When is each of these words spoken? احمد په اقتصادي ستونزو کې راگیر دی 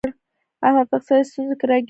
احمد 0.67 0.85
په 0.89 0.95
اقتصادي 0.97 1.23
ستونزو 1.29 1.53
کې 1.59 1.65
راگیر 1.67 1.77
دی 1.77 1.79